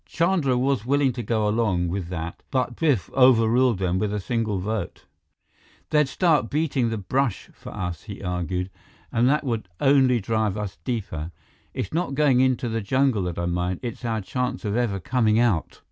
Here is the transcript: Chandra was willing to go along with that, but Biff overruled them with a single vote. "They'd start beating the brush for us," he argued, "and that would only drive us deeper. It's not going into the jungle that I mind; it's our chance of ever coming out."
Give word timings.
Chandra 0.07 0.57
was 0.57 0.83
willing 0.83 1.13
to 1.13 1.21
go 1.21 1.47
along 1.47 1.87
with 1.87 2.07
that, 2.07 2.41
but 2.49 2.75
Biff 2.75 3.11
overruled 3.11 3.77
them 3.77 3.99
with 3.99 4.11
a 4.11 4.19
single 4.19 4.57
vote. 4.57 5.05
"They'd 5.91 6.07
start 6.07 6.49
beating 6.49 6.89
the 6.89 6.97
brush 6.97 7.51
for 7.53 7.69
us," 7.71 8.05
he 8.05 8.23
argued, 8.23 8.71
"and 9.11 9.29
that 9.29 9.43
would 9.43 9.69
only 9.79 10.19
drive 10.19 10.57
us 10.57 10.79
deeper. 10.83 11.31
It's 11.75 11.93
not 11.93 12.15
going 12.15 12.39
into 12.39 12.67
the 12.67 12.81
jungle 12.81 13.21
that 13.25 13.37
I 13.37 13.45
mind; 13.45 13.79
it's 13.83 14.03
our 14.03 14.21
chance 14.21 14.65
of 14.65 14.75
ever 14.75 14.99
coming 14.99 15.37
out." 15.39 15.79